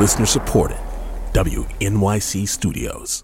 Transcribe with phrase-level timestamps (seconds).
[0.00, 0.78] Listener supported.
[1.34, 3.22] WNYC Studios.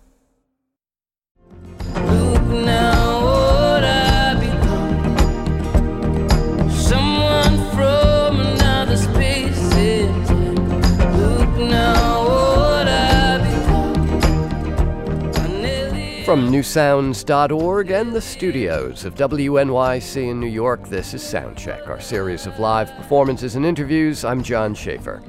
[16.27, 22.47] From newsounds.org and the studios of WNYC in New York, this is Soundcheck, our series
[22.47, 24.27] of live performances and interviews.
[24.27, 25.23] I'm John Schaefer.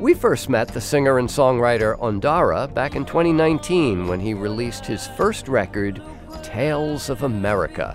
[0.00, 5.06] We first met the singer and songwriter Ondara back in 2019 when he released his
[5.08, 6.00] first record,
[6.42, 7.94] Tales of America.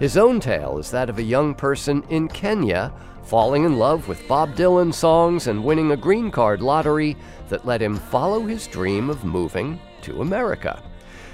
[0.00, 2.90] His own tale is that of a young person in Kenya
[3.24, 7.14] falling in love with Bob Dylan songs and winning a green card lottery
[7.50, 10.82] that let him follow his dream of moving to America.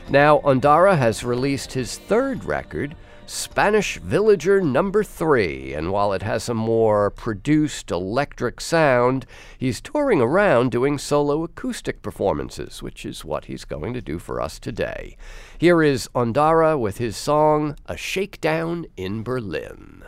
[0.09, 2.97] Now, Ondara has released his third record,
[3.33, 9.25] Spanish Villager Number 3, and while it has a more produced electric sound,
[9.57, 14.41] he's touring around doing solo acoustic performances, which is what he's going to do for
[14.41, 15.17] us today.
[15.59, 20.03] Here is Ondara with his song, A Shakedown in Berlin.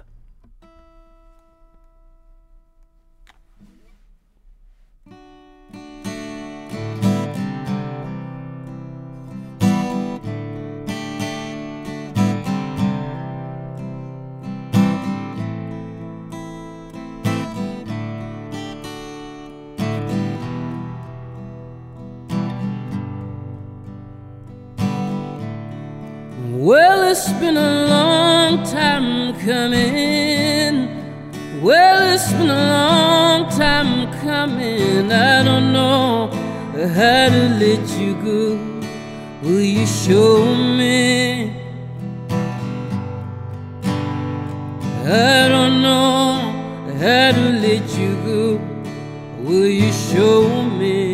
[27.13, 30.75] It's been a long time coming.
[31.61, 35.13] Well, it's been a long time coming.
[35.13, 36.29] I don't know
[36.73, 38.43] how to let you go.
[39.43, 40.43] Will you show
[40.79, 41.53] me?
[45.05, 46.41] I don't know
[47.03, 48.43] how to let you go.
[49.47, 51.12] Will you show me?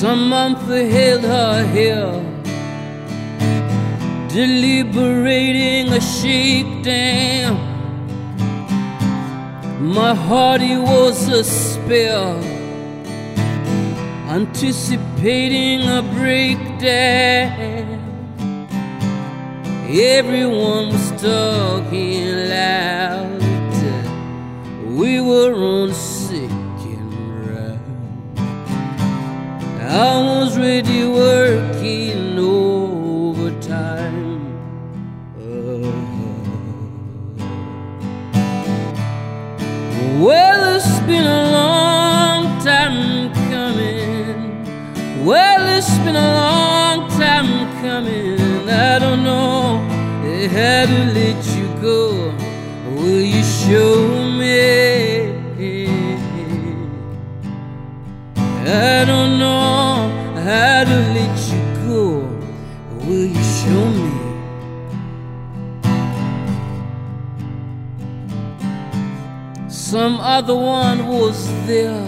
[0.00, 2.24] Some month held her here,
[4.28, 7.58] deliberating a shakedown.
[9.78, 12.42] My hearty was a spell,
[14.30, 18.00] anticipating a breakdown.
[19.86, 23.42] Everyone was talking loud.
[24.98, 25.92] We were on
[29.92, 33.66] I was ready working overtime.
[35.36, 35.90] Uh,
[40.24, 44.64] well, it's been a long time coming.
[45.24, 47.50] Well, it's been a long time
[47.82, 48.68] coming.
[48.68, 49.78] I don't know
[50.54, 52.32] how to let you go.
[52.94, 55.39] Will you show me?
[58.72, 60.08] I don't know
[60.44, 62.22] how to let you go.
[63.04, 64.12] Will you show me?
[69.68, 72.06] Some other one was there,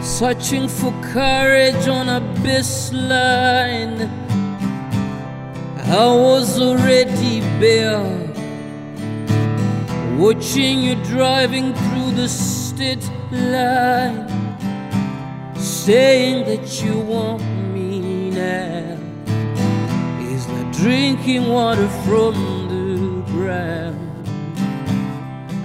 [0.00, 4.08] searching for courage on a best line.
[5.76, 8.06] I was already bare,
[10.16, 14.31] watching you driving through the state line
[15.84, 17.42] saying that you want
[17.74, 18.96] me now
[20.20, 22.34] is like drinking water from
[22.68, 23.98] the ground.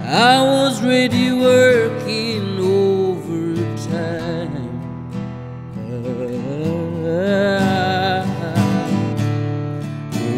[0.02, 3.78] I was ready working overtime.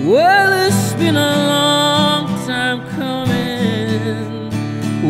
[0.07, 4.51] well, it's been a long time coming.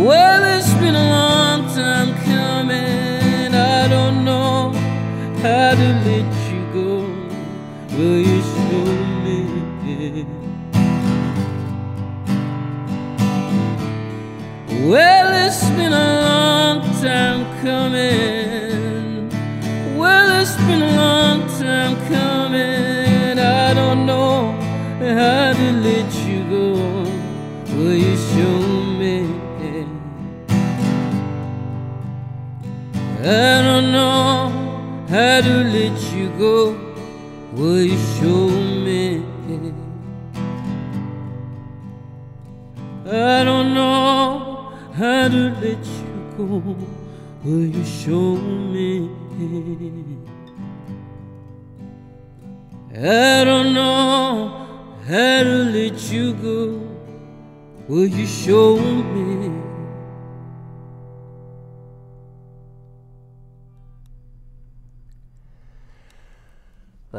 [0.04, 1.29] Well, it's been a long
[5.42, 6.90] how to let you go.
[7.96, 8.84] Will you show
[9.24, 9.38] me?
[14.86, 18.19] Well, it's been a long time coming.
[35.10, 36.78] How to let you go.
[37.54, 39.24] Will you show me?
[43.06, 46.76] I don't know how to let you go.
[47.42, 49.10] Will you show me?
[52.94, 54.68] I don't know
[55.08, 56.86] how to let you go.
[57.88, 59.49] will you show me?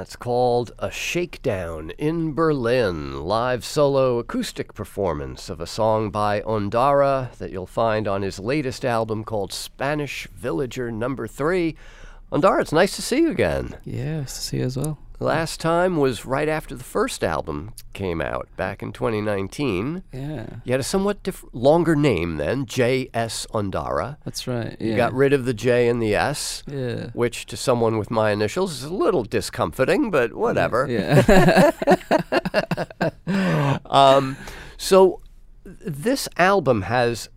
[0.01, 7.31] That's called A Shakedown in Berlin, live solo acoustic performance of a song by Ondara
[7.38, 11.75] that you'll find on his latest album called Spanish Villager Number 3.
[12.31, 13.77] Ondara, it's nice to see you again.
[13.86, 14.98] Yeah, nice to see you as well.
[15.21, 20.01] Last time was right after the first album came out back in 2019.
[20.12, 23.45] Yeah, You had a somewhat diff- longer name then, J.S.
[23.53, 24.18] Ondara.
[24.25, 24.75] that's right.
[24.81, 27.12] You got rid of the J and the S, Yeah.
[27.13, 30.88] which to someone with my initials is a little discomforting, but whatever.
[30.89, 31.71] Yeah.
[33.85, 34.38] Um,
[34.77, 35.21] so
[35.63, 37.29] this album has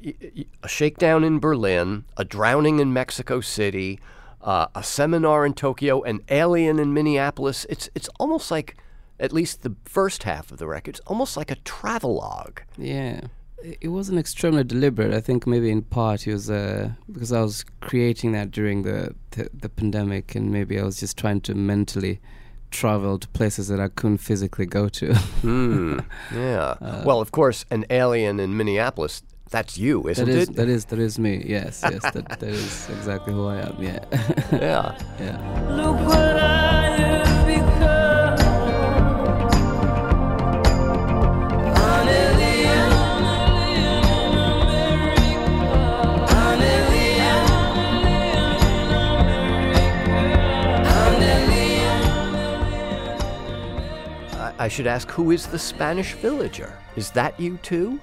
[0.63, 4.01] a shakedown in Berlin, a drowning in Mexico City,
[4.44, 7.67] uh, a seminar in Tokyo, an alien in Minneapolis.
[7.69, 8.76] It's it's almost like,
[9.19, 12.61] at least the first half of the record, it's almost like a travelogue.
[12.76, 13.23] Yeah,
[13.81, 15.14] it wasn't extremely deliberate.
[15.14, 19.14] I think maybe in part it was uh, because I was creating that during the,
[19.31, 22.20] the the pandemic, and maybe I was just trying to mentally
[22.70, 25.14] travel to places that I couldn't physically go to.
[25.44, 26.00] Hmm.
[26.35, 27.05] yeah.
[27.05, 29.23] well, of course, an alien in Minneapolis.
[29.50, 30.56] That's you, isn't that is it?
[30.56, 31.44] that is that is me.
[31.46, 33.76] Yes, yes, that that is exactly who I am.
[33.81, 34.05] Yeah,
[34.52, 34.99] yeah.
[35.20, 35.70] yeah.
[35.70, 38.05] Look what I have become.
[54.56, 56.73] I should ask, who is the Spanish villager?
[56.96, 58.00] Is that you too?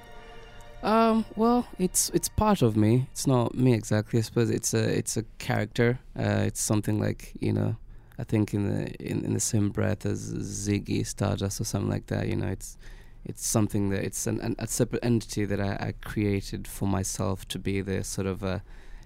[0.84, 3.08] Um, well, it's it's part of me.
[3.12, 4.20] It's not me exactly.
[4.20, 6.00] I suppose it's a it's a character.
[6.18, 7.76] Uh, it's something like you know,
[8.18, 12.08] I think in the in, in the same breath as Ziggy Stardust or something like
[12.08, 12.28] that.
[12.28, 12.78] You know, it's
[13.24, 17.48] it's something that it's an, an, a separate entity that I, I created for myself
[17.50, 18.64] to be the sort of a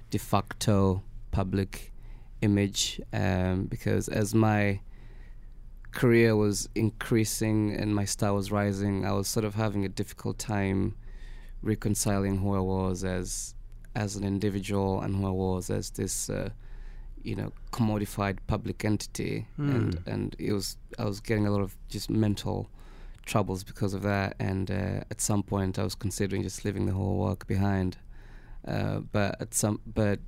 [0.10, 1.92] de facto public
[2.42, 3.01] image.
[3.12, 4.80] Um, because as my
[5.92, 10.39] career was increasing and my star was rising, I was sort of having a difficult
[10.39, 10.95] time
[11.62, 13.56] reconciling who I was as
[13.96, 16.50] as an individual and who I was as this uh,
[17.24, 19.48] you know commodified public entity.
[19.75, 22.69] And and it was I was getting a lot of just mental
[23.25, 24.36] troubles because of that.
[24.40, 27.98] And uh, at some point I was considering just leaving the whole work behind.
[28.68, 30.19] Uh, but at some but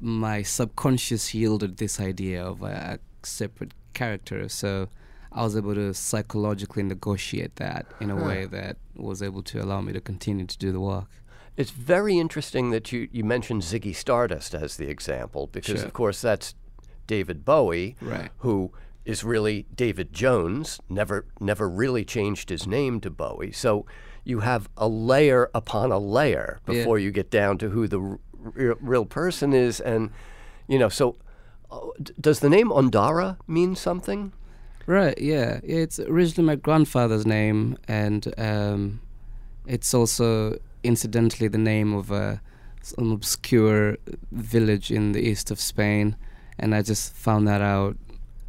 [0.00, 4.48] my subconscious yielded this idea of a, a separate character.
[4.48, 4.88] So
[5.34, 9.80] I was able to psychologically negotiate that in a way that was able to allow
[9.80, 11.08] me to continue to do the work.
[11.56, 15.86] It's very interesting that you, you mentioned Ziggy Stardust as the example because, Sure.
[15.86, 16.54] of course, that's
[17.06, 18.30] David Bowie, Right.
[18.38, 18.72] who
[19.04, 23.52] is really David Jones, never never really changed his name to Bowie.
[23.52, 23.84] So
[24.24, 26.74] you have a layer upon a layer Yeah.
[26.74, 28.18] before you get down to who the r-
[28.54, 30.10] real, real person is, and
[30.68, 30.88] you know.
[30.88, 31.16] So,
[31.70, 34.32] uh, d- does the name Ondara mean something?
[34.86, 35.60] Right, yeah.
[35.62, 39.00] It's originally my grandfather's name, and um,
[39.66, 42.40] it's also incidentally the name of a,
[42.98, 43.96] an obscure
[44.32, 46.16] village in the east of Spain.
[46.58, 47.96] And I just found that out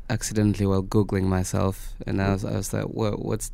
[0.09, 1.93] accidentally while Googling myself.
[2.05, 3.51] And I was, I was like, what, what's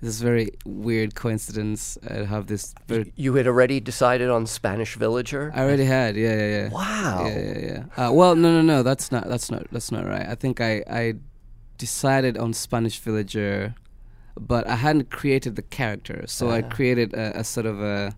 [0.00, 1.96] this very weird coincidence?
[2.08, 3.12] I have this very.
[3.16, 5.52] You had already decided on Spanish villager.
[5.54, 6.68] I already had, yeah, yeah, yeah.
[6.70, 7.26] Wow.
[7.26, 8.06] Yeah, yeah, yeah.
[8.08, 8.82] Uh, well, no, no, no.
[8.82, 9.28] That's not.
[9.28, 9.66] That's not.
[9.70, 10.26] That's not right.
[10.26, 11.14] I think I, I
[11.78, 13.74] decided on Spanish villager,
[14.38, 16.24] but I hadn't created the character.
[16.26, 16.68] So I Ah.
[16.68, 18.14] created a, a sort of a,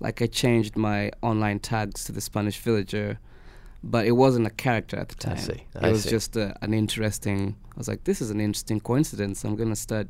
[0.00, 3.18] like I changed my online tags to the Spanish villager,
[3.82, 5.36] but it wasn't a character at the time.
[5.36, 6.10] I see, It was see.
[6.10, 7.56] just a, an interesting.
[7.74, 9.44] I was like, this is an interesting coincidence.
[9.44, 10.08] I'm gonna start.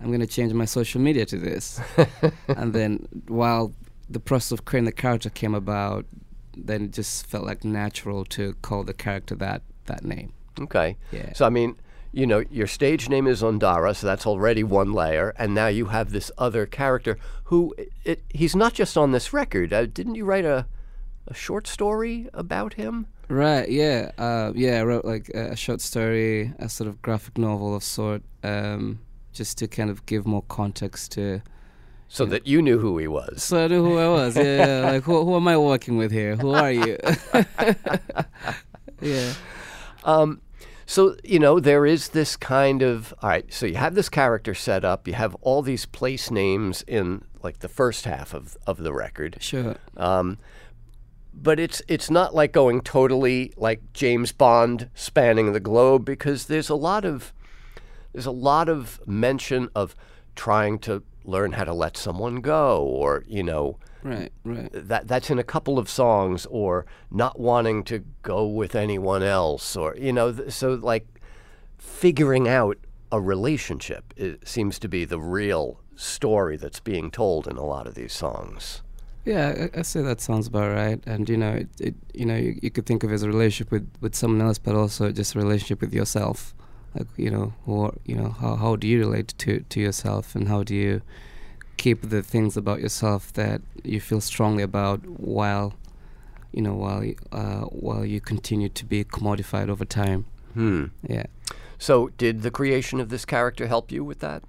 [0.00, 1.80] I'm gonna change my social media to this,
[2.48, 3.72] and then while
[4.08, 6.06] the process of creating the character came about,
[6.56, 10.32] then it just felt like natural to call the character that that name.
[10.60, 10.96] Okay.
[11.12, 11.32] Yeah.
[11.34, 11.76] So I mean,
[12.12, 15.86] you know, your stage name is Ondara, so that's already one layer, and now you
[15.86, 17.74] have this other character who
[18.04, 19.72] it, he's not just on this record.
[19.72, 20.66] Uh, didn't you write a
[21.28, 23.06] a short story about him?
[23.28, 23.68] Right.
[23.68, 24.12] Yeah.
[24.18, 24.80] Uh, yeah.
[24.80, 29.00] I wrote like a, a short story, a sort of graphic novel of sort, um,
[29.32, 31.42] just to kind of give more context to.
[32.10, 33.42] So that you knew who he was.
[33.44, 34.34] So I knew who I was.
[34.34, 34.42] Yeah.
[34.42, 36.36] yeah, like who, who am I working with here?
[36.36, 36.96] Who are you?
[39.02, 39.34] yeah.
[40.04, 40.40] Um,
[40.88, 43.52] so you know there is this kind of all right.
[43.52, 45.06] So you have this character set up.
[45.06, 49.36] You have all these place names in like the first half of of the record.
[49.38, 49.76] Sure.
[49.98, 50.38] Um,
[51.34, 56.70] but it's it's not like going totally like James Bond spanning the globe because there's
[56.70, 57.34] a lot of
[58.14, 59.94] there's a lot of mention of
[60.36, 64.70] trying to learn how to let someone go, or you know, Right, right.
[64.72, 69.76] that that's in a couple of songs, or not wanting to go with anyone else,
[69.76, 71.06] or you know, th- so like
[71.78, 72.76] figuring out
[73.10, 74.12] a relationship
[74.44, 78.82] seems to be the real story that's being told in a lot of these songs.
[79.24, 81.00] Yeah, I, I say that sounds about right.
[81.06, 83.28] And you know, it, it you know, you, you could think of it as a
[83.28, 86.54] relationship with, with someone else, but also just a relationship with yourself.
[86.94, 90.48] Like you know, or you know, how how do you relate to to yourself, and
[90.48, 91.02] how do you
[91.76, 95.74] keep the things about yourself that you feel strongly about while
[96.52, 100.26] you know while uh, while you continue to be commodified over time.
[100.54, 100.86] Hmm.
[101.06, 101.26] Yeah.
[101.78, 104.42] So, did the creation of this character help you with that?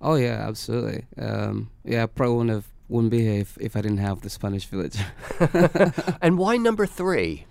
[0.00, 1.04] Oh yeah, absolutely.
[1.18, 4.30] Um, yeah, I probably wouldn't have wouldn't be here if, if I didn't have the
[4.30, 4.98] Spanish Village.
[6.22, 7.46] and why number three?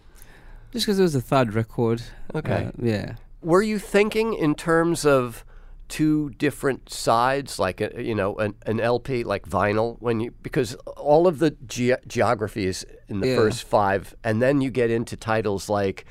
[0.72, 2.02] Just because it was the third record.
[2.36, 2.66] Okay.
[2.66, 3.16] Uh, yeah.
[3.42, 5.46] Were you thinking in terms of
[5.88, 10.76] two different sides, like a, you know, an, an LP, like vinyl, when you because
[10.98, 13.36] all of the ge- geography is in the Yeah.
[13.38, 16.06] first five, and then you get into titles like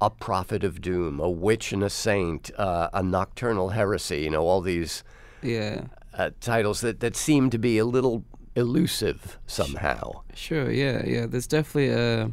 [0.00, 4.22] a prophet of doom, a witch and a saint, uh, a nocturnal heresy.
[4.22, 5.04] You know, all these
[5.42, 5.82] Yeah.
[6.14, 8.24] uh, titles that that seem to be a little
[8.56, 10.22] elusive somehow.
[10.34, 10.70] Sure.
[10.72, 11.04] Yeah.
[11.06, 11.26] Yeah.
[11.26, 12.32] There's definitely a.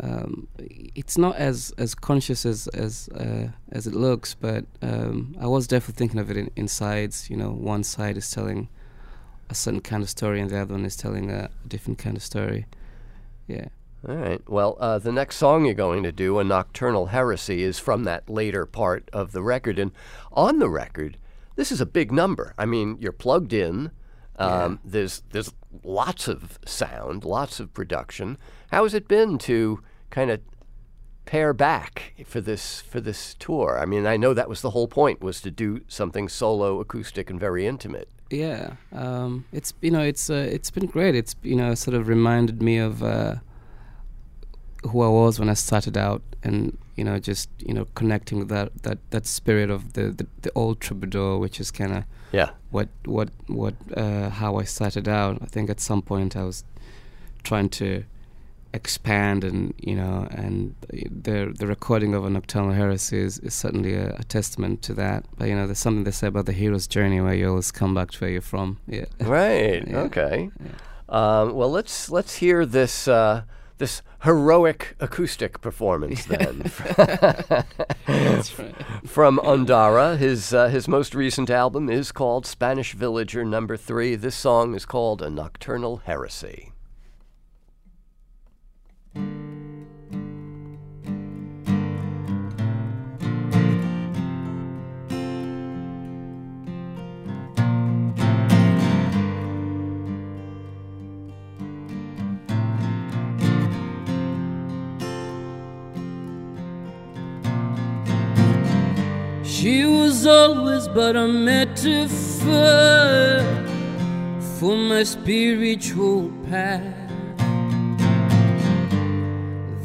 [0.00, 5.46] Um, it's not as as conscious as as uh, as it looks, but um, I
[5.46, 7.28] was definitely thinking of it in, in sides.
[7.28, 8.68] You know, one side is telling
[9.50, 12.16] a certain kind of story, and the other one is telling a, a different kind
[12.16, 12.66] of story.
[13.46, 13.68] Yeah.
[14.08, 14.40] All right.
[14.48, 18.28] Well, uh, the next song you're going to do, A Nocturnal Heresy, is from that
[18.28, 19.78] later part of the record.
[19.78, 19.92] And
[20.32, 21.18] on the record,
[21.54, 22.54] this is a big number.
[22.58, 23.90] I mean, you're plugged in.
[24.36, 25.52] Um, There's there's
[25.84, 28.38] lots of sound, lots of production.
[28.72, 30.40] How has it been to kind of
[31.26, 33.78] pare back for this for this tour?
[33.78, 37.28] I mean, I know that was the whole point was to do something solo, acoustic,
[37.30, 38.08] and very intimate.
[38.30, 41.14] Yeah, um, it's you know it's uh, it's been great.
[41.14, 43.34] It's you know sort of reminded me of uh,
[44.90, 48.48] who I was when I started out, and you know just you know connecting with
[48.48, 52.50] that that that spirit of the the, the old troubadour, which is kind of Yeah.
[52.70, 55.42] what what what uh, how I started out.
[55.42, 56.64] I think at some point I was
[57.42, 58.04] trying to
[58.74, 63.94] expand and you know and the the recording of a nocturnal heresy is, is certainly
[63.94, 66.86] a, a testament to that but you know there's something they say about the hero's
[66.86, 69.86] journey where you always come back to where you're from yeah Right.
[69.86, 69.98] Yeah.
[70.00, 70.50] Okay.
[71.08, 73.42] Um, well, let's let's hear this uh,
[73.78, 76.70] this heroic acoustic performance then
[78.06, 78.74] that's right
[79.04, 80.16] from Ondara.
[80.16, 84.14] His uh, his most recent album is called Spanish Villager Number Three.
[84.14, 86.71] This song is called A Nocturnal Heresy.
[109.44, 112.50] She was always but a metaphor
[114.58, 117.01] for my spiritual path.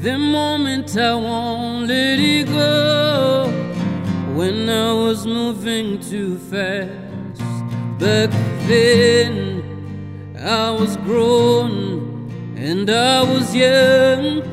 [0.07, 3.51] The moment I won't let it go,
[4.37, 7.41] when I was moving too fast.
[7.99, 8.31] Back
[8.69, 9.33] then,
[10.39, 14.43] I was grown and I was young,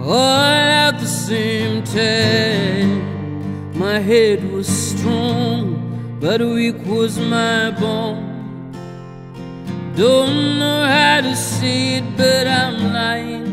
[0.00, 3.78] all at the same time.
[3.78, 8.72] My head was strong, but weak was my bone.
[9.94, 13.47] Don't know how to say it, but I'm lying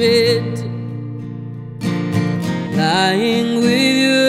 [0.00, 0.58] bed.
[2.74, 4.19] Lying with you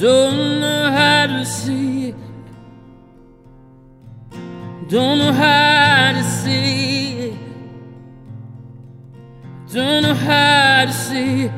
[0.00, 2.14] Don't know how to see it.
[4.88, 7.34] Don't know how to see it.
[9.70, 11.52] Don't know how to see it.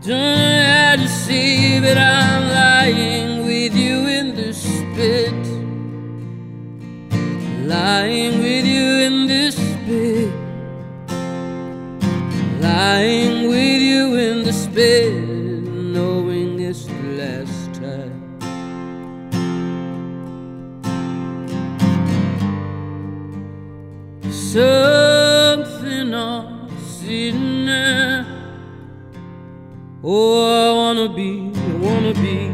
[0.00, 5.44] Don't know how to see, but I'm lying with you in the spit.
[7.68, 8.41] Lying
[30.14, 32.52] Oh, I wanna be, I wanna be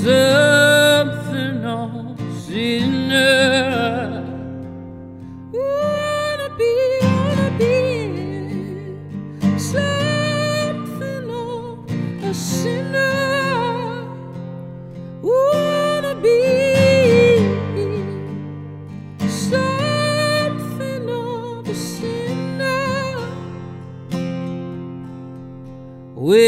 [0.00, 4.22] something I'm sitting there.
[5.52, 6.72] Wanna be,
[7.02, 7.74] wanna be
[9.58, 11.26] something
[12.22, 13.01] a sinner.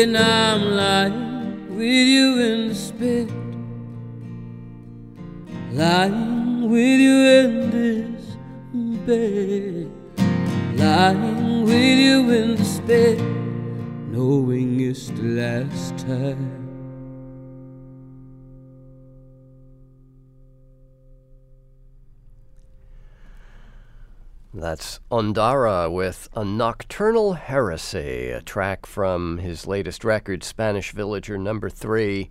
[0.04, 3.30] When I'm lying with you in the spit,
[5.72, 8.36] lying with you in this
[9.06, 9.90] bed,
[10.76, 13.18] lying with you in the spit,
[14.12, 16.43] knowing it's the last time.
[24.64, 31.68] That's Ondara with A Nocturnal Heresy, a track from his latest record, Spanish Villager number
[31.68, 32.30] three.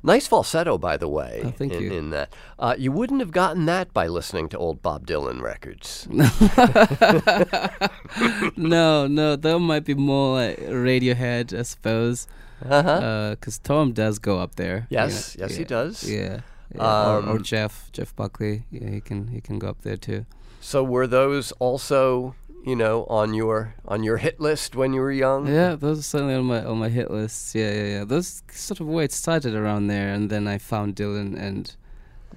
[0.00, 1.42] Nice falsetto, by the way.
[1.44, 1.92] Oh, thank in, you.
[1.92, 6.06] In that, uh, you wouldn't have gotten that by listening to old Bob Dylan records.
[8.56, 12.28] no, no, that might be more like Radiohead, I suppose.
[12.64, 13.30] Uh-huh.
[13.30, 14.86] Because Tom does go up there.
[14.88, 16.08] you Yes, know, yes, he does.
[16.08, 17.06] Yeah, yeah.
[17.08, 18.66] or, or Um, Jeff, Jeff Buckley.
[18.70, 20.26] Yeah, he can he can go up there too.
[20.62, 25.10] So were those also, you know, on your on your hit list when you were
[25.10, 25.48] young?
[25.48, 27.52] Yeah, those are certainly on my on my hit list.
[27.56, 28.04] Yeah, yeah, yeah.
[28.04, 31.74] Those sort of where it started around there, and then I found Dylan, and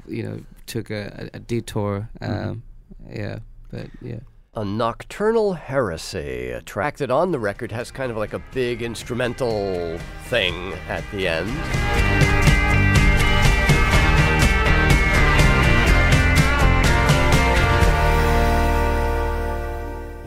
[0.07, 2.09] you know, took a, a, detour.
[2.19, 2.63] Um,
[3.07, 3.39] Yeah,
[3.71, 4.21] but yeah.
[4.55, 8.81] A Nocturnal Heresy, a track that on the record has kind of like a big
[8.81, 12.35] instrumental thing at the end.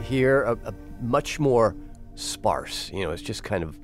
[0.09, 1.77] Here, a, a much more
[2.15, 2.91] sparse.
[2.93, 3.79] You know, it's just kind of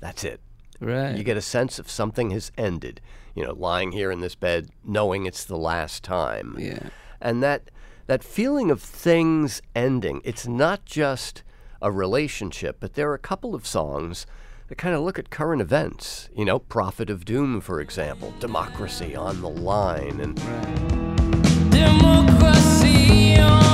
[0.00, 0.40] that's it.
[0.80, 1.16] Right.
[1.16, 3.00] You get a sense of something has ended.
[3.34, 6.88] You know, lying here in this bed, knowing it's the last time yeah.
[7.20, 7.70] and that
[8.06, 11.42] that feeling of things ending it's not just
[11.80, 14.26] a relationship but there are a couple of songs
[14.68, 19.14] that kind of look at current events you know prophet of doom for example democracy
[19.14, 20.36] on the line and
[21.70, 23.67] Democracy on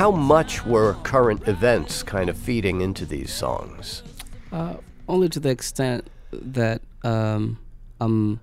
[0.00, 4.02] how much were current events kind of feeding into these songs?
[4.50, 7.58] Uh, only to the extent that um,
[8.00, 8.40] I'm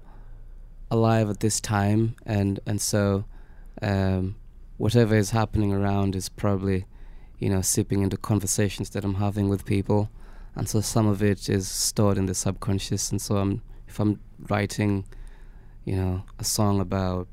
[0.91, 3.25] alive at this time, and and so
[3.81, 4.35] um,
[4.77, 6.85] whatever is happening around is probably,
[7.39, 10.11] you know, seeping into conversations that I'm having with people,
[10.53, 14.19] and so some of it is stored in the subconscious, and so I'm if I'm
[14.47, 15.05] writing,
[15.85, 17.27] you know, a song about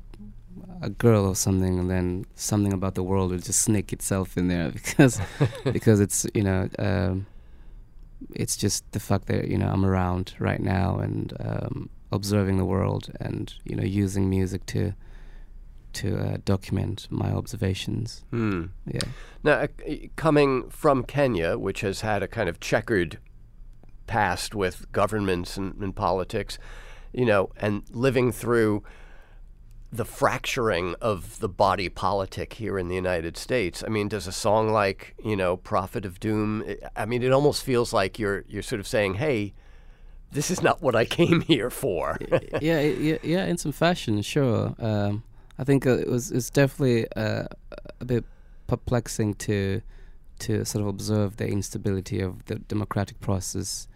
[0.81, 4.47] a girl or something, and then something about the world will just sneak itself in
[4.47, 5.19] there because
[5.63, 6.69] because it's you know.
[6.79, 7.27] Um,
[8.33, 12.65] it's just the fact that you know I'm around right now and um, observing the
[12.65, 14.93] world and you know using music to
[15.93, 18.23] to uh, document my observations.
[18.29, 18.65] hmm.
[18.85, 18.99] Yeah,
[19.43, 19.67] now uh,
[20.15, 23.19] coming from kenya which has had a kind of checkered
[24.07, 26.59] past with governments and, and politics
[27.13, 28.83] you know and living through
[29.91, 33.83] the fracturing of the body politic here in the United States.
[33.85, 36.63] I mean, does a song like, you know, Prophet of Doom,
[36.95, 39.53] I- mean, it almost feels like you're you're sort of saying, "Hey,
[40.31, 42.17] this is not what I came here for."
[42.61, 43.45] yeah, yeah, yeah.
[43.45, 44.75] In some fashion, sure.
[44.79, 45.23] Um,
[45.57, 47.45] I think it was it's definitely uh,
[47.99, 48.25] a bit
[48.67, 49.81] perplexing to
[50.39, 53.87] to sort of observe the instability of the democratic process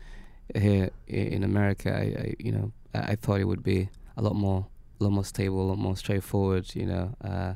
[0.56, 1.92] here in America.
[1.94, 4.68] I, I you know I thought it would be a lot more
[5.00, 6.74] a lot more stable, a lot more straightforward.
[6.76, 7.54] You know, uh,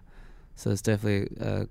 [0.55, 1.65] so it's definitely uh,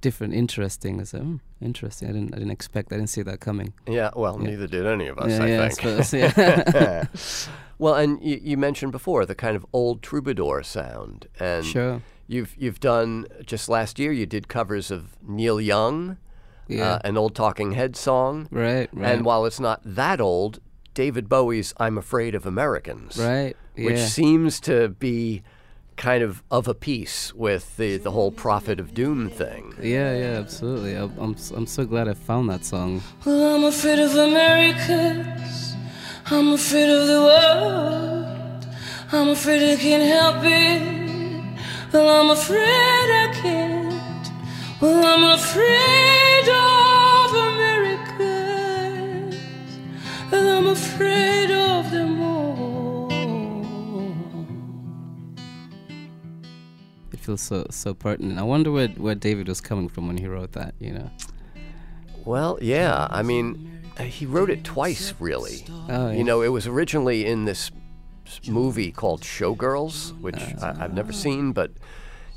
[0.00, 1.00] different, interesting.
[1.00, 2.08] I said, hmm, interesting.
[2.08, 2.92] I didn't I didn't expect.
[2.92, 3.72] I didn't see that coming.
[3.86, 4.50] Yeah, well, Yeah.
[4.50, 5.74] neither did any of us, yeah, I yeah, think.
[5.80, 7.04] suppose, yeah.
[7.78, 12.02] well, and you, you mentioned before the kind of old troubadour sound, and sure.
[12.26, 14.12] you've you've done just last year.
[14.12, 16.18] You did covers of Neil Young,
[16.68, 16.94] Yeah.
[16.94, 18.88] uh, an old Talking Head song, right.
[18.92, 19.12] Right.
[19.14, 20.60] and while it's not that old,
[20.92, 23.56] David Bowie's "I'm Afraid of Americans," right.
[23.76, 23.86] Yeah.
[23.86, 25.42] which seems to be
[25.96, 29.74] kind of of a piece with the the whole Prophet of Doom thing.
[29.82, 30.16] yeah.
[30.16, 30.38] Yeah.
[30.40, 30.94] Absolutely.
[30.94, 33.02] I'm I'm, s- I'm so glad I found that song.
[33.24, 35.74] Well, I'm afraid of Americans.
[36.26, 38.66] I'm afraid of the world.
[39.12, 40.82] I'm afraid I can't help it.
[41.92, 43.94] Well, I'm afraid I can't.
[44.80, 47.30] Well, I'm afraid of
[48.34, 49.36] Americans.
[50.30, 51.50] Well, I'm afraid
[57.24, 58.38] feels so so pertinent.
[58.38, 60.74] I wonder where where David was coming from when he wrote that.
[60.78, 61.10] You know.
[62.24, 63.06] Well, yeah.
[63.10, 65.66] I mean, uh, he wrote it twice, really.
[65.68, 66.12] Oh, yeah.
[66.12, 67.70] You know, it was originally in this
[68.48, 71.72] movie called Showgirls, which I, I've never seen, but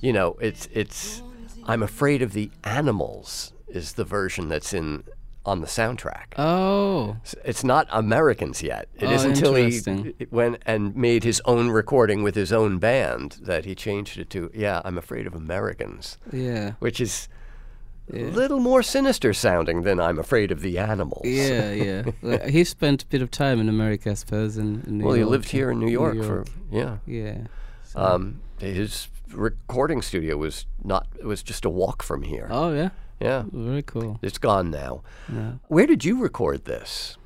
[0.02, 1.22] you know, it's it's.
[1.66, 5.04] I'm afraid of the animals is the version that's in
[5.48, 6.34] on the soundtrack.
[6.38, 7.18] Oh.
[7.46, 8.88] It's not Americans yet.
[8.96, 13.38] It Oh, not until he went and made his own recording with his own band
[13.42, 14.52] that he changed it to.
[14.54, 16.74] Yeah, I'm afraid of Americans, Yeah.
[16.80, 17.28] which is.
[18.14, 21.24] A little more sinister sounding than I'm afraid of the animals.
[21.26, 22.04] Yeah, yeah.
[22.22, 24.58] Like, he spent a bit of time in America, I suppose.
[24.58, 26.48] In, in New Well, he lived here in New York, for York.
[26.72, 26.98] yeah.
[27.06, 27.38] Yeah.
[27.84, 31.06] So- Um, his recording studio was not.
[31.20, 32.48] It was just a walk from here.
[32.50, 32.90] oh yeah.
[33.20, 34.20] Yeah, Very cool.
[34.22, 35.02] it's gone now.
[35.32, 35.54] Yeah.
[35.68, 37.18] Where did you record this?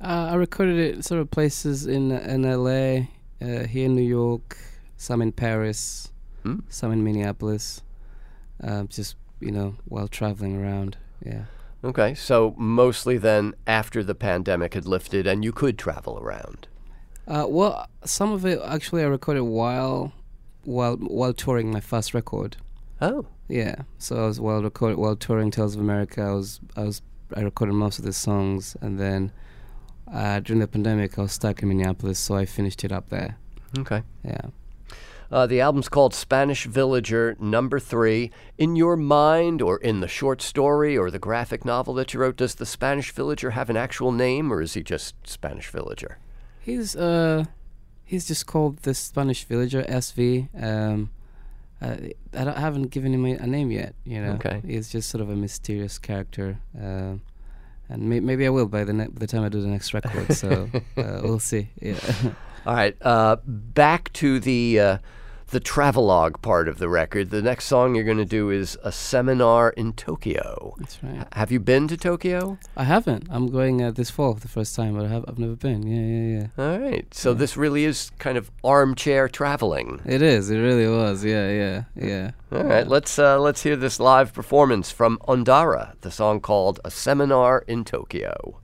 [0.00, 3.08] Uh, I recorded it sort of places in in LA,
[3.40, 4.56] uh, here in New York,
[4.96, 6.60] some in Paris, Hmm?
[6.68, 7.82] some in Minneapolis.
[8.62, 10.96] Um, just you know, while traveling around.
[11.24, 11.44] Yeah.
[11.84, 16.66] Okay, so mostly then after the pandemic had lifted and you could travel around.
[17.26, 20.12] Uh, well, some of it actually I recorded while
[20.64, 22.56] while while touring my first record.
[23.00, 23.82] Oh, Yeah.
[23.98, 26.22] So I was while recording while touring Tales of America.
[26.22, 27.02] I was I was
[27.34, 29.32] I recorded most of the songs, and then
[30.12, 33.38] uh, during the pandemic I was stuck in Minneapolis, so I finished it up there.
[33.78, 34.02] okay.
[34.24, 34.46] Yeah.
[35.30, 38.30] Uh, the album's called Spanish Villager Number Three.
[38.56, 42.36] In your mind, or in the short story, or the graphic novel that you wrote,
[42.36, 46.16] does the Spanish Villager have an actual name, or is he just Spanish Villager?
[46.60, 47.44] He's uh
[48.04, 50.48] he's just called the Spanish Villager SV.
[50.60, 51.10] Um,
[51.80, 51.96] uh,
[52.34, 53.94] I, don't, I haven't given him a, a name yet.
[54.04, 54.32] You know.
[54.32, 54.62] Okay.
[54.66, 56.58] He's just sort of a mysterious character.
[56.76, 57.22] Um,
[57.88, 59.94] and may, maybe I will by the ne- by the time I do the next
[59.94, 60.32] record.
[60.34, 61.70] So uh, we'll see.
[61.80, 61.98] Yeah.
[62.66, 64.98] All right, uh, back to the uh,
[65.50, 67.30] the travelogue part of the record.
[67.30, 70.74] The next song you're going to do is a seminar in Tokyo.
[70.78, 71.26] That's right.
[71.32, 72.58] Have you been to Tokyo?
[72.76, 73.26] I haven't.
[73.30, 75.24] I'm going uh, this fall for the first time, but I have.
[75.26, 75.82] I've never been.
[75.86, 76.64] Yeah, yeah, yeah.
[76.64, 80.00] All right, so this really is kind of armchair traveling.
[80.04, 80.50] It is.
[80.50, 81.24] It really was.
[81.24, 82.30] Yeah, yeah, yeah.
[82.52, 86.90] All right, let's uh, let's hear this live performance from Ondara, the song called "A
[86.90, 88.60] Seminar in Tokyo."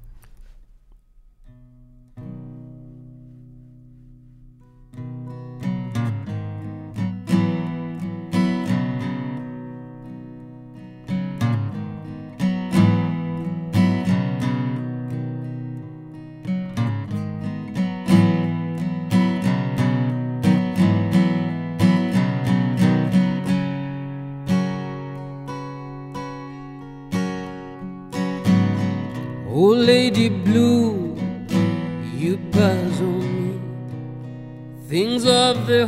[35.66, 35.86] The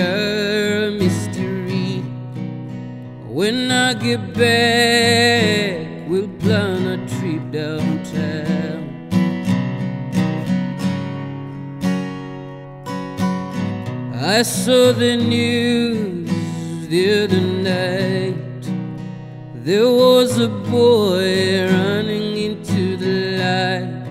[0.00, 2.00] a mystery.
[3.26, 8.84] When I get back, we'll plan a trip downtown.
[14.14, 18.64] I saw the news the other night.
[19.64, 24.08] There was a boy running into the light.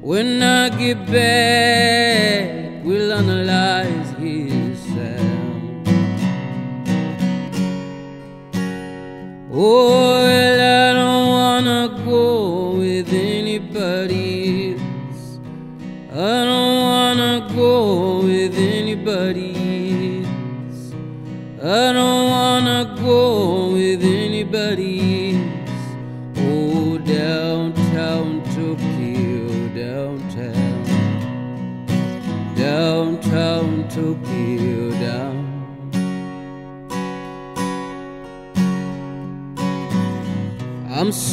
[0.00, 2.59] When I get back,
[2.90, 5.88] we'll analyze his sound.
[9.52, 10.29] Oh,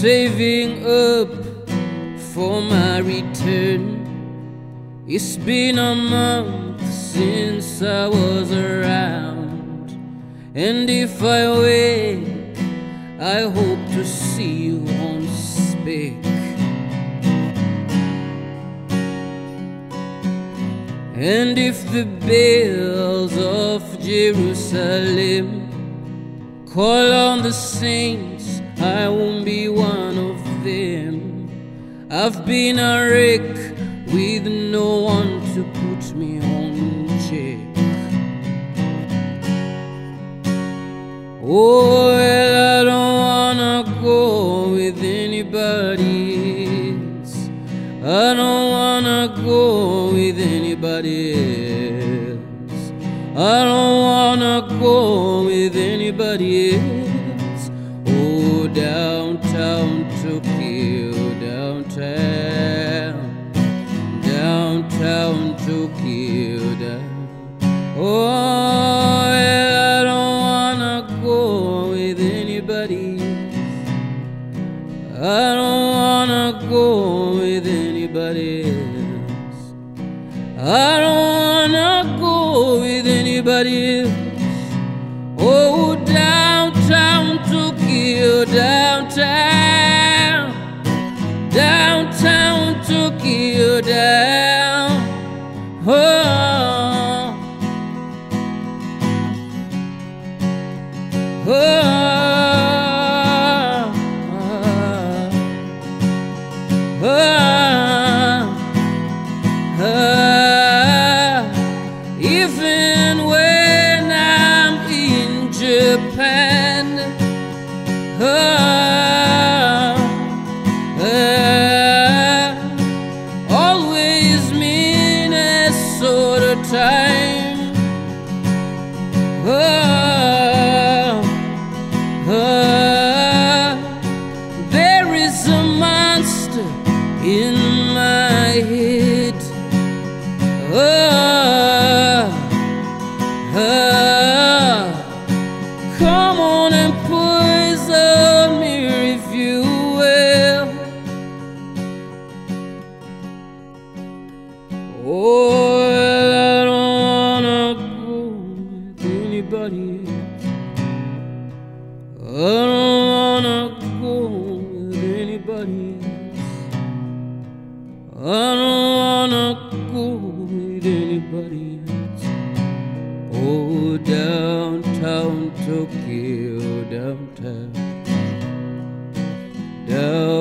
[0.08, 1.30] saving up
[2.32, 3.84] for my return.
[5.06, 9.92] It's been a month since I was around,
[10.56, 12.58] and if I wake,
[13.20, 16.24] I hope to see you on speak.
[21.34, 25.48] And if the bells of Jerusalem
[26.66, 32.08] call on the saints, I won't be one of them.
[32.12, 33.58] I've been a wreck
[34.14, 37.58] with no one to put me on check.
[41.44, 47.50] Oh, well, I don't wanna go with anybody else.
[48.04, 52.92] I don't wanna go with anybody else.
[53.36, 56.97] I don't wanna go with anybody else.
[60.18, 63.14] Downtown Tokyo, downtown,
[64.24, 67.04] downtown Tokyo, down.
[67.98, 68.26] Oh,
[69.30, 73.20] well, I don't wanna go with anybody.
[75.16, 76.86] I don't wanna go
[77.38, 79.74] with anybody else.
[80.60, 81.27] I don't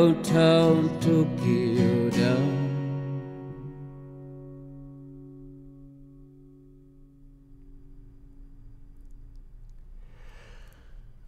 [0.06, 3.22] Downtown Tokyo, down.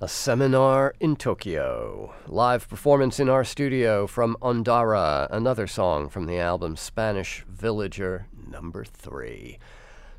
[0.00, 2.14] A seminar in Tokyo.
[2.28, 8.84] Live performance in our studio from Ondara, another song from the album Spanish Villager number
[8.84, 9.58] three.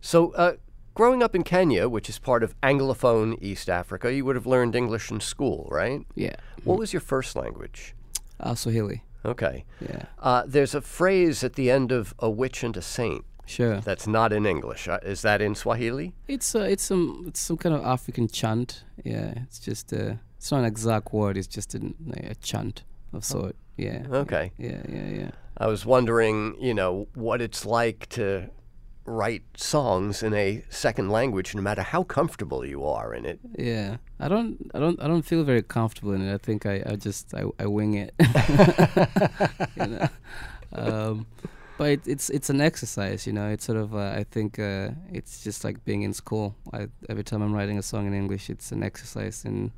[0.02, 0.56] So, uh,
[0.96, 4.76] growing up in Kenya, which is part of Anglophone East Africa, you would have learned
[4.76, 6.06] English in school, right?
[6.14, 6.36] Yeah.
[6.66, 7.96] What was your first language?
[8.40, 9.04] Uh, Swahili.
[9.26, 9.66] Okay.
[9.82, 10.04] Yeah.
[10.20, 13.82] Uh, there's a phrase at the end of A Witch and a Saint Sure.
[13.82, 14.88] that's not in English.
[14.88, 16.14] Uh, is that in Swahili?
[16.28, 18.84] It's uh, it's some it's some kind of African chant.
[19.04, 19.34] Yeah.
[19.44, 21.36] It's just uh, it's not an exact word.
[21.38, 21.82] It's just a,
[22.14, 23.56] a chant of sort.
[23.78, 24.06] Yeah.
[24.12, 24.52] Okay.
[24.58, 24.82] Yeah.
[24.88, 25.10] Yeah.
[25.10, 25.32] Yeah.
[25.58, 28.50] I was wondering, you know, what it's like to
[29.10, 33.40] write songs in a second language, no matter how comfortable you are in it.
[33.58, 36.34] Yeah, I don't, I don't, I don't feel very comfortable in it.
[36.34, 38.14] I think I, I just, I, I wing it.
[39.76, 40.10] you know,
[40.74, 41.28] um,
[41.78, 43.26] but it, it's, it's an exercise.
[43.26, 46.56] You know, it's sort of, uh, I think, uh, it's just like being in school.
[46.72, 49.72] I, every time I'm writing a song in English, it's an exercise in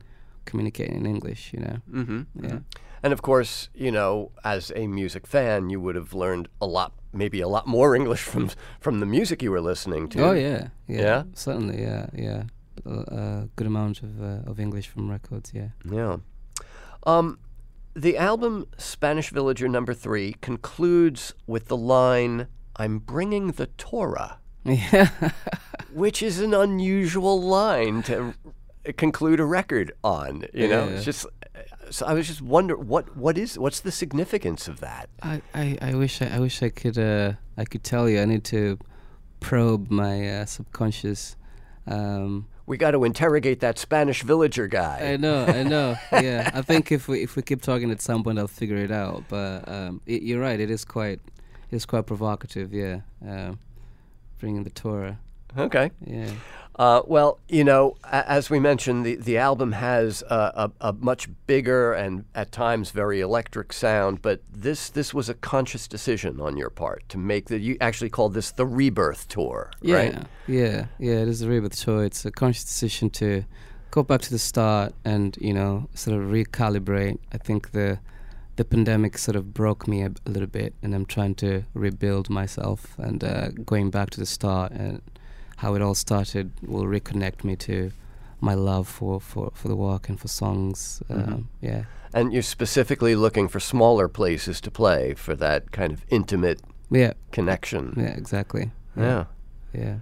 [0.45, 1.53] communicating in English.
[1.53, 1.77] You know.
[1.91, 2.45] Mm-hmm.
[2.45, 2.59] Yeah.
[3.03, 6.93] And of course, you know, as a music fan, you would have learned a lot,
[7.13, 10.23] maybe a lot more English from from the music you were listening to.
[10.23, 11.23] Oh yeah, yeah, Yeah?
[11.33, 12.43] certainly, yeah, yeah.
[12.85, 15.51] A, a good amount of uh, of English from records.
[15.53, 15.69] Yeah.
[15.89, 16.17] Yeah.
[17.05, 17.39] Um,
[17.93, 22.47] the album Spanish Villager Number Three concludes with the line,
[22.77, 25.09] "I'm bringing the Torah," Yeah.
[25.93, 28.33] which is an unusual line to
[28.97, 30.45] conclude a record on.
[30.53, 30.95] You know, Yeah.
[30.95, 31.25] it's just.
[31.89, 35.09] So I was just wondering what what is what's the significance of that?
[35.21, 38.21] I, I, I wish I, I wish I could uh, I could tell you.
[38.21, 38.77] I need to
[39.39, 41.35] probe my uh, subconscious.
[41.87, 45.11] Um, We got to interrogate that Spanish villager guy.
[45.13, 45.95] I know, I know.
[46.11, 48.91] yeah, I think if we if we keep talking at some point, I'll figure it
[48.91, 49.23] out.
[49.27, 51.19] But um, it, you're right; it is quite
[51.71, 52.73] it is quite provocative.
[52.73, 53.53] Yeah, uh,
[54.39, 55.19] bringing the Torah.
[55.57, 55.91] Okay.
[56.05, 56.31] Yeah.
[56.77, 61.27] Uh, well, you know, as we mentioned, the, the album has a, a, a much
[61.45, 66.57] bigger and at times very electric sound, but this this was a conscious decision on
[66.57, 67.59] your part to make the.
[67.59, 70.15] You actually called this the Rebirth Tour, Yeah, right?
[70.47, 71.15] yeah, yeah.
[71.21, 72.05] It is a rebirth tour.
[72.05, 73.43] It's a conscious decision to
[73.91, 77.19] go back to the start and you know sort of recalibrate.
[77.33, 77.99] I think the
[78.55, 82.29] the pandemic sort of broke me a, a little bit, and I'm trying to rebuild
[82.29, 85.01] myself and uh, going back to the start and
[85.61, 87.91] how it all started will reconnect me to
[88.39, 91.01] my love for, for, for the work and for songs.
[91.09, 91.83] Um, yeah.
[92.13, 97.13] And you're specifically looking for smaller places to play for that kind of intimate Yeah.
[97.31, 97.93] connection.
[97.95, 98.71] Yeah, exactly.
[98.97, 99.25] Yeah.
[99.73, 99.97] Yeah.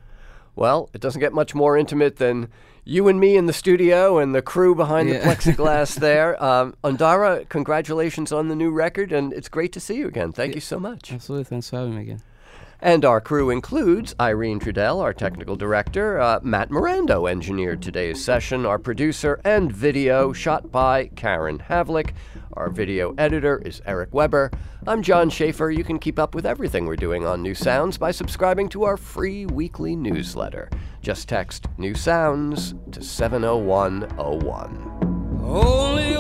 [0.56, 2.48] Well, it doesn't get much more intimate than
[2.86, 5.26] you and me in the studio and the crew behind the Yeah.
[5.28, 6.42] plexiglass there.
[6.44, 10.32] Um, Ondara, congratulations on the new record, and it's great to see you again.
[10.32, 11.12] Thank you so much.
[11.12, 11.44] Absolutely.
[11.44, 12.22] Thanks for having me again.
[12.82, 18.66] And our crew includes Irene Trudel, our technical director, uh, Matt Mirando engineered today's session,
[18.66, 22.12] our producer and video shot by Karen Havlick.
[22.54, 24.50] Our video editor is Eric Weber.
[24.88, 25.70] I'm John Schaefer.
[25.70, 28.96] You can keep up with everything we're doing on New Sounds by subscribing to our
[28.96, 30.70] free weekly newsletter.
[31.02, 35.42] Just text New Sounds to 70101.
[35.44, 36.16] Only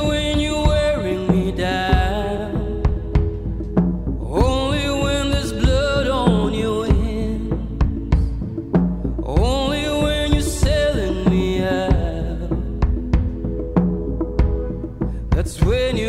[15.39, 16.08] That's when you